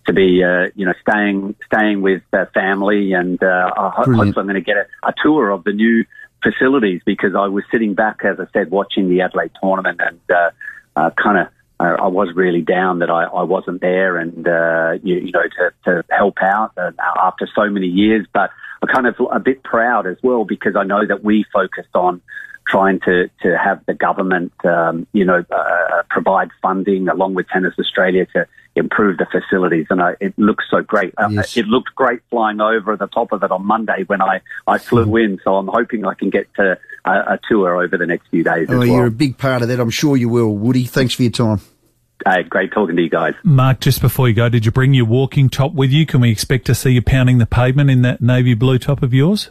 to 0.06 0.12
be 0.12 0.42
uh, 0.44 0.70
you 0.76 0.86
know 0.86 0.94
staying 1.02 1.56
staying 1.66 2.02
with 2.02 2.22
family, 2.54 3.12
and 3.12 3.42
uh, 3.42 3.70
hopefully 3.90 4.28
I'm 4.28 4.32
going 4.32 4.54
to 4.54 4.60
get 4.60 4.76
a, 4.76 4.86
a 5.08 5.14
tour 5.22 5.50
of 5.50 5.64
the 5.64 5.72
new 5.72 6.04
facilities 6.42 7.02
because 7.04 7.34
I 7.34 7.48
was 7.48 7.64
sitting 7.70 7.94
back, 7.94 8.20
as 8.24 8.38
I 8.38 8.46
said, 8.52 8.70
watching 8.70 9.08
the 9.08 9.22
Adelaide 9.22 9.52
tournament 9.60 10.00
and 10.00 10.20
uh, 10.30 10.50
uh, 10.96 11.10
kind 11.10 11.38
of. 11.38 11.48
I 11.82 12.08
was 12.08 12.28
really 12.36 12.60
down 12.60 12.98
that 12.98 13.08
I, 13.08 13.24
I 13.24 13.42
wasn't 13.44 13.80
there 13.80 14.18
and, 14.18 14.46
uh, 14.46 14.98
you, 15.02 15.14
you 15.14 15.32
know, 15.32 15.44
to, 15.44 15.72
to 15.86 16.04
help 16.10 16.36
out 16.42 16.74
after 16.76 17.48
so 17.54 17.70
many 17.70 17.86
years. 17.86 18.26
But 18.34 18.50
kind 18.86 19.06
of 19.06 19.14
a 19.32 19.40
bit 19.40 19.62
proud 19.62 20.06
as 20.06 20.16
well 20.22 20.44
because 20.44 20.76
I 20.76 20.84
know 20.84 21.06
that 21.06 21.22
we 21.22 21.44
focused 21.52 21.94
on 21.94 22.22
trying 22.66 23.00
to, 23.00 23.28
to 23.42 23.58
have 23.58 23.84
the 23.86 23.94
government, 23.94 24.52
um, 24.64 25.06
you 25.12 25.24
know, 25.24 25.44
uh, 25.50 26.02
provide 26.08 26.50
funding 26.62 27.08
along 27.08 27.34
with 27.34 27.48
Tennis 27.48 27.74
Australia 27.78 28.26
to 28.34 28.46
improve 28.76 29.18
the 29.18 29.26
facilities. 29.26 29.86
And 29.90 30.00
I, 30.00 30.14
it 30.20 30.38
looks 30.38 30.64
so 30.70 30.80
great. 30.80 31.12
Uh, 31.18 31.28
yes. 31.30 31.56
Uh, 31.56 31.60
it 31.60 31.66
looked 31.66 31.94
great 31.94 32.20
flying 32.30 32.60
over 32.60 32.96
the 32.96 33.08
top 33.08 33.32
of 33.32 33.42
it 33.42 33.50
on 33.50 33.66
Monday 33.66 34.04
when 34.06 34.22
I, 34.22 34.40
I 34.66 34.78
flew 34.78 35.06
mm. 35.06 35.24
in. 35.24 35.40
So 35.42 35.56
I'm 35.56 35.66
hoping 35.66 36.04
I 36.04 36.14
can 36.14 36.30
get 36.30 36.52
to 36.54 36.78
a, 37.04 37.10
a 37.10 37.40
tour 37.48 37.82
over 37.82 37.98
the 37.98 38.06
next 38.06 38.28
few 38.28 38.44
days. 38.44 38.68
Oh, 38.70 38.78
well. 38.78 38.86
you're 38.86 39.06
a 39.06 39.10
big 39.10 39.36
part 39.36 39.62
of 39.62 39.68
that. 39.68 39.80
I'm 39.80 39.90
sure 39.90 40.16
you 40.16 40.28
will. 40.28 40.54
Woody, 40.54 40.84
thanks 40.84 41.14
for 41.14 41.22
your 41.22 41.32
time. 41.32 41.60
Uh, 42.26 42.42
great 42.48 42.72
talking 42.72 42.96
to 42.96 43.02
you 43.02 43.10
guys. 43.10 43.34
Mark, 43.42 43.80
just 43.80 44.00
before 44.00 44.28
you 44.28 44.34
go, 44.34 44.48
did 44.48 44.64
you 44.64 44.72
bring 44.72 44.94
your 44.94 45.06
walking 45.06 45.48
top 45.48 45.72
with 45.72 45.90
you? 45.90 46.06
Can 46.06 46.20
we 46.20 46.30
expect 46.30 46.66
to 46.66 46.74
see 46.74 46.90
you 46.90 47.02
pounding 47.02 47.38
the 47.38 47.46
pavement 47.46 47.90
in 47.90 48.02
that 48.02 48.20
navy 48.20 48.54
blue 48.54 48.78
top 48.78 49.02
of 49.02 49.14
yours? 49.14 49.50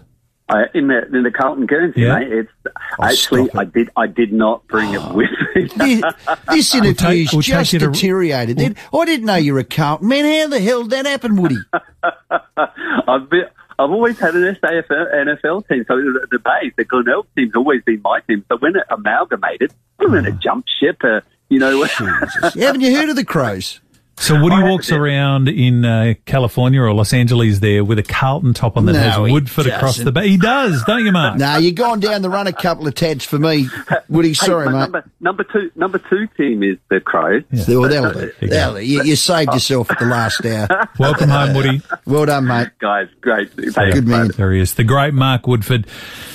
Uh, 0.49 0.63
in 0.73 0.87
the 0.87 1.05
in 1.15 1.21
the 1.21 1.29
Carlton 1.29 1.67
Guernsey, 1.67 2.01
yeah. 2.01 2.17
mate. 2.17 2.31
It's 2.31 2.51
oh, 2.65 3.03
actually 3.03 3.51
I 3.53 3.65
did 3.65 3.91
I 3.95 4.07
did 4.07 4.33
not 4.33 4.65
bring 4.67 4.95
it 4.95 5.01
with 5.13 5.29
me. 5.55 5.69
this, 5.77 6.03
this 6.49 6.73
interview's 6.73 7.31
we'll 7.31 7.43
just 7.43 7.71
deteriorated. 7.71 8.57
To, 8.57 8.75
we'll, 8.91 9.03
I 9.03 9.05
didn't 9.05 9.27
know 9.27 9.35
you 9.35 9.53
were 9.53 9.59
a 9.59 9.63
Carlton 9.63 10.07
man. 10.07 10.25
How 10.25 10.47
the 10.47 10.59
hell 10.59 10.81
did 10.83 10.91
that 10.91 11.05
happen, 11.05 11.35
Woody? 11.35 11.57
I've 12.01 13.29
been. 13.29 13.45
I've 13.77 13.91
always 13.91 14.19
had 14.19 14.35
an 14.35 14.57
SAFL 14.61 15.13
NFL 15.13 15.67
team, 15.69 15.85
so 15.87 15.95
the, 15.95 16.27
the 16.31 16.39
base, 16.39 16.73
the 16.75 16.83
Glenelg 16.83 17.27
team's 17.33 17.55
always 17.55 17.81
been 17.83 18.01
my 18.01 18.19
team. 18.21 18.43
So 18.49 18.57
when 18.57 18.75
it 18.75 18.83
amalgamated, 18.89 19.73
I'm 19.99 20.09
going 20.09 20.25
to 20.25 20.31
jump 20.33 20.65
ship. 20.81 20.97
Uh, 21.01 21.21
you 21.49 21.59
know, 21.59 21.77
what? 21.77 21.91
haven't 22.55 22.81
you 22.81 22.95
heard 22.95 23.09
of 23.09 23.15
the 23.15 23.25
Crows? 23.25 23.79
So 24.19 24.39
Woody 24.41 24.61
walks 24.61 24.91
around 24.91 25.47
in 25.47 25.85
uh, 25.85 26.13
California 26.25 26.81
or 26.81 26.93
Los 26.93 27.13
Angeles 27.13 27.59
there 27.59 27.85
with 27.85 27.99
a 27.99 28.03
Carlton 28.03 28.53
top 28.53 28.75
on 28.75 28.85
that 28.87 28.93
no, 28.93 28.99
has 28.99 29.31
Woodford 29.31 29.67
across 29.67 29.97
the 29.97 30.11
back. 30.11 30.25
He 30.25 30.35
does, 30.37 30.83
don't 30.83 31.05
you, 31.05 31.13
Mark? 31.13 31.37
no, 31.37 31.57
you're 31.57 31.71
going 31.71 32.01
down 32.01 32.21
the 32.21 32.29
run 32.29 32.45
a 32.45 32.51
couple 32.51 32.85
of 32.85 32.95
tads 32.95 33.23
for 33.23 33.39
me, 33.39 33.69
Woody. 34.09 34.33
Sorry, 34.33 34.65
hey, 34.67 34.73
mate. 34.73 34.79
Number, 34.79 35.09
number, 35.21 35.43
two, 35.45 35.71
number 35.75 35.99
two 35.99 36.27
team 36.35 36.63
is 36.63 36.77
the 36.89 36.99
Crows. 36.99 37.43
Yeah. 37.49 37.63
So, 37.63 37.79
well, 37.79 37.89
that'll 37.89 38.11
do. 38.11 38.31
That'll 38.41 38.81
You, 38.81 39.03
you, 39.03 39.15
saved 39.15 39.53
yourself 39.53 39.89
at 39.89 39.99
the 39.99 40.05
last 40.05 40.45
hour. 40.45 40.89
Welcome 40.99 41.29
home, 41.29 41.55
Woody. 41.55 41.81
Well 42.05 42.25
done, 42.25 42.45
mate. 42.45 42.69
Guys, 42.79 43.07
great. 43.21 43.51
Yeah, 43.57 43.91
Good 43.91 44.07
man. 44.07 44.27
There 44.35 44.51
he 44.51 44.59
is. 44.59 44.73
The 44.73 44.83
great 44.83 45.13
Mark 45.13 45.47
Woodford. 45.47 45.87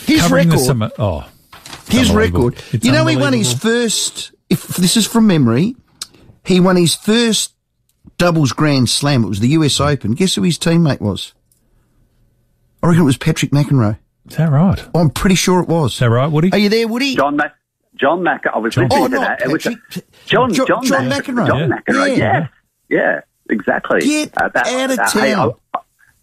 His 0.06 0.30
record. 0.30 0.52
The 0.52 0.59
summer. 0.59 0.90
Oh, 0.99 1.28
his 1.88 2.11
record. 2.11 2.54
It's 2.73 2.85
you 2.85 2.92
know, 2.92 3.06
he 3.06 3.16
won 3.16 3.35
his 3.35 3.52
first. 3.52 4.33
If 4.54 4.76
this 4.76 4.96
is 4.96 5.04
from 5.04 5.26
memory, 5.26 5.75
he 6.44 6.61
won 6.61 6.76
his 6.76 6.94
first 6.94 7.54
doubles 8.18 8.52
Grand 8.52 8.88
Slam. 8.88 9.25
It 9.25 9.28
was 9.28 9.40
the 9.40 9.49
US 9.49 9.80
Open. 9.80 10.12
Guess 10.12 10.37
who 10.37 10.42
his 10.42 10.58
teammate 10.58 11.00
was? 11.00 11.32
I 12.80 12.87
reckon 12.87 13.02
it 13.02 13.06
was 13.06 13.16
Patrick 13.16 13.50
McEnroe. 13.50 13.99
Is 14.30 14.37
that 14.37 14.50
right? 14.50 14.80
I'm 14.94 15.11
pretty 15.11 15.34
sure 15.34 15.61
it 15.61 15.68
was. 15.68 15.94
Is 15.94 15.99
that 15.99 16.11
right, 16.11 16.28
Woody? 16.28 16.52
Are 16.52 16.58
you 16.58 16.68
there, 16.68 16.87
Woody? 16.87 17.16
John 17.16 17.34
Mac. 17.34 17.56
John 17.96 18.23
Mac. 18.23 18.44
I 18.46 18.58
was 18.58 18.75
John. 18.75 18.84
listening 18.84 19.02
oh, 19.02 19.08
to 19.08 19.18
that. 19.18 19.42
It 19.42 19.49
was 19.49 19.62
John, 19.64 20.52
John, 20.52 20.66
John, 20.66 20.84
John 20.84 21.11
McEnroe. 21.11 21.46
John 21.49 21.58
yeah. 21.58 21.66
McEnroe. 21.66 22.16
Yeah. 22.16 22.16
yeah. 22.16 22.46
yeah, 22.88 23.20
exactly. 23.50 24.00
Get 24.02 24.32
uh, 24.37 24.50
that, 24.54 24.68
out 24.68 24.90
of 24.90 24.96
town. 24.99 25.23
Hey, 25.23 25.34
I, 25.34 25.50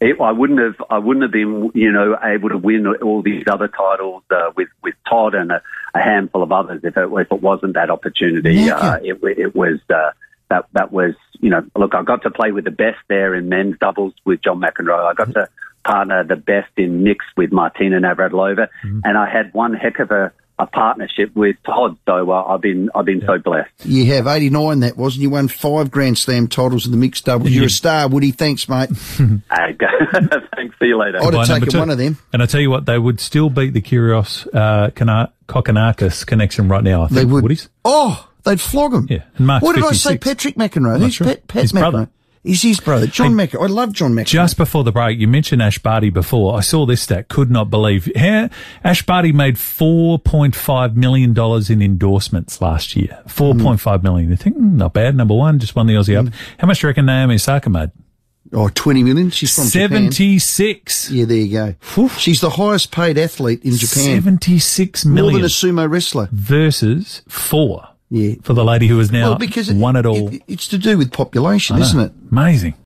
it, 0.01 0.19
I 0.19 0.31
wouldn't 0.31 0.59
have, 0.59 0.75
I 0.89 0.97
wouldn't 0.97 1.23
have 1.23 1.31
been, 1.31 1.71
you 1.75 1.91
know, 1.91 2.17
able 2.21 2.49
to 2.49 2.57
win 2.57 2.87
all 2.87 3.21
these 3.21 3.43
other 3.47 3.67
titles 3.67 4.23
uh, 4.31 4.51
with 4.55 4.69
with 4.83 4.95
Todd 5.07 5.35
and 5.35 5.51
a, 5.51 5.61
a, 5.93 6.01
handful 6.01 6.41
of 6.41 6.51
others 6.51 6.81
if 6.83 6.97
it, 6.97 7.09
if 7.11 7.31
it 7.31 7.41
wasn't 7.41 7.75
that 7.75 7.89
opportunity. 7.89 8.69
Uh, 8.69 8.97
it, 9.03 9.19
it 9.37 9.55
was. 9.55 9.79
Uh, 9.89 10.11
that 10.49 10.65
that 10.73 10.91
was 10.91 11.13
you 11.39 11.49
know 11.49 11.65
look 11.77 11.95
I 11.95 12.03
got 12.03 12.23
to 12.23 12.29
play 12.29 12.51
with 12.51 12.65
the 12.65 12.71
best 12.71 12.99
there 13.07 13.33
in 13.33 13.47
men's 13.47 13.77
doubles 13.79 14.13
with 14.25 14.41
John 14.41 14.59
McEnroe. 14.59 15.09
I 15.09 15.13
got 15.13 15.33
to 15.33 15.47
partner 15.85 16.23
the 16.23 16.35
best 16.35 16.71
in 16.77 17.03
mixed 17.03 17.29
with 17.37 17.51
Martina 17.51 17.99
Navratilova, 17.99 18.67
mm-hmm. 18.83 18.99
and 19.03 19.17
I 19.17 19.29
had 19.29 19.53
one 19.53 19.73
heck 19.73 19.99
of 19.99 20.11
a, 20.11 20.33
a 20.61 20.67
partnership 20.67 21.35
with 21.35 21.55
Todd. 21.65 21.97
So 22.05 22.29
uh, 22.29 22.43
I've 22.43 22.61
been 22.61 22.89
I've 22.93 23.05
been 23.05 23.19
yeah. 23.19 23.27
so 23.27 23.39
blessed. 23.39 23.71
You 23.83 24.05
have 24.13 24.27
eighty 24.27 24.49
nine. 24.49 24.81
That 24.81 24.95
wasn't 24.95 25.23
you 25.23 25.31
won 25.31 25.47
five 25.47 25.89
Grand 25.89 26.17
Slam 26.17 26.47
titles 26.47 26.85
in 26.85 26.91
the 26.91 26.97
mixed 26.97 27.25
doubles. 27.25 27.49
You're 27.49 27.65
a 27.65 27.69
star, 27.69 28.07
Woody. 28.07 28.31
Thanks, 28.31 28.69
mate. 28.69 28.89
Thanks. 28.95 30.75
See 30.79 30.85
you 30.85 30.99
later. 30.99 31.19
I'd 31.21 31.33
have 31.33 31.47
taken 31.47 31.79
one 31.79 31.89
of 31.89 31.97
them. 31.97 32.17
And 32.31 32.43
I 32.43 32.45
tell 32.45 32.61
you 32.61 32.69
what, 32.69 32.85
they 32.85 32.97
would 32.97 33.19
still 33.19 33.49
beat 33.49 33.73
the 33.73 33.81
Kyrgios 33.81 34.47
uh, 34.53 34.91
Kokkinakis 34.91 36.25
connection 36.25 36.67
right 36.67 36.83
now. 36.83 37.03
I 37.03 37.07
think, 37.07 37.15
they 37.15 37.25
would. 37.25 37.43
Woody's. 37.43 37.69
Oh. 37.83 38.27
They'd 38.43 38.59
flog 38.59 38.91
him. 38.91 39.05
Yeah. 39.07 39.23
And 39.37 39.45
Mark's 39.45 39.63
what 39.63 39.75
did 39.75 39.83
56. 39.83 40.05
I 40.05 40.09
say? 40.09 40.17
Patrick 40.17 40.55
McEnroe. 40.55 40.99
Who's 40.99 41.19
Pat, 41.19 41.47
Pat 41.47 41.61
His 41.61 41.73
McEnroe? 41.73 41.79
brother. 41.91 42.09
Is 42.43 42.61
his 42.63 42.79
brother, 42.79 43.05
John 43.07 43.33
McEnroe. 43.33 43.63
I 43.63 43.67
love 43.67 43.93
John 43.93 44.13
McEnroe. 44.13 44.25
Just 44.25 44.57
before 44.57 44.83
the 44.83 44.91
break, 44.91 45.19
you 45.19 45.27
mentioned 45.27 45.61
Ash 45.61 45.77
Barty 45.77 46.09
before. 46.09 46.57
I 46.57 46.61
saw 46.61 46.85
this 46.85 47.01
stat, 47.01 47.27
could 47.27 47.51
not 47.51 47.69
believe. 47.69 48.11
How, 48.15 48.49
Ash 48.83 49.05
Barty 49.05 49.31
made 49.31 49.55
$4.5 49.55 50.95
million 50.95 51.37
in 51.71 51.81
endorsements 51.81 52.61
last 52.61 52.95
year. 52.95 53.21
4.5 53.27 54.03
million. 54.03 54.29
You 54.31 54.35
think, 54.35 54.57
mm, 54.57 54.73
not 54.73 54.93
bad, 54.93 55.15
number 55.15 55.35
one, 55.35 55.59
just 55.59 55.75
won 55.75 55.85
the 55.87 55.93
Aussie 55.93 56.17
Open. 56.17 56.33
How 56.57 56.67
much 56.67 56.81
do 56.81 56.87
you 56.87 56.89
reckon 56.89 57.05
Naomi 57.05 57.35
Osaka 57.35 57.69
made? 57.69 57.91
Oh, 58.53 58.69
20 58.73 59.03
million. 59.03 59.29
She's 59.29 59.55
from 59.55 59.65
Japan. 59.65 60.11
76. 60.11 61.11
Yeah, 61.11 61.25
there 61.25 61.37
you 61.37 61.75
go. 61.93 62.07
She's 62.17 62.41
the 62.41 62.49
highest 62.49 62.91
paid 62.91 63.17
athlete 63.17 63.63
in 63.63 63.77
Japan. 63.77 64.21
76 64.23 65.05
More 65.05 65.31
than 65.31 65.41
a 65.43 65.45
sumo 65.45 65.89
wrestler. 65.89 66.27
versus 66.31 67.21
four 67.29 67.87
Yeah. 68.11 68.33
for 68.43 68.53
the 68.53 68.63
lady 68.65 68.87
who 68.87 68.97
has 68.99 69.09
now 69.11 69.29
Well, 69.29 69.37
because 69.39 69.69
it- 69.69 69.77
won 69.77 69.95
it 69.95 70.05
all. 70.05 70.27
it- 70.33 70.43
it's 70.47 70.67
to 70.67 70.77
do 70.77 70.97
with 70.97 71.11
population, 71.13 71.77
isn't 71.79 71.99
it? 71.99 72.11
Amazing. 72.31 72.73